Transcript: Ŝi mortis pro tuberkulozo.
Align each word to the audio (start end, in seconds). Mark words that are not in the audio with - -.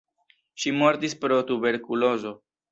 Ŝi 0.63 0.73
mortis 0.77 1.15
pro 1.25 1.39
tuberkulozo. 1.53 2.37